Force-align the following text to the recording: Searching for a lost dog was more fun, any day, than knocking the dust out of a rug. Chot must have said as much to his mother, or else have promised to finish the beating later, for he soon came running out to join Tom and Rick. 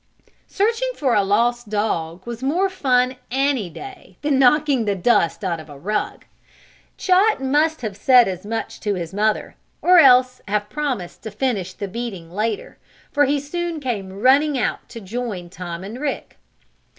Searching 0.47 0.89
for 0.95 1.13
a 1.13 1.21
lost 1.21 1.69
dog 1.69 2.25
was 2.25 2.41
more 2.41 2.69
fun, 2.71 3.17
any 3.29 3.69
day, 3.69 4.17
than 4.23 4.39
knocking 4.39 4.85
the 4.85 4.95
dust 4.95 5.43
out 5.43 5.59
of 5.59 5.69
a 5.69 5.77
rug. 5.77 6.25
Chot 6.97 7.39
must 7.39 7.81
have 7.81 7.95
said 7.95 8.27
as 8.27 8.43
much 8.43 8.79
to 8.79 8.95
his 8.95 9.13
mother, 9.13 9.53
or 9.79 9.99
else 9.99 10.41
have 10.47 10.71
promised 10.71 11.21
to 11.21 11.29
finish 11.29 11.73
the 11.73 11.87
beating 11.87 12.31
later, 12.31 12.79
for 13.11 13.25
he 13.25 13.39
soon 13.39 13.79
came 13.79 14.11
running 14.21 14.57
out 14.57 14.89
to 14.89 14.99
join 15.01 15.51
Tom 15.51 15.83
and 15.83 15.99
Rick. 15.99 16.39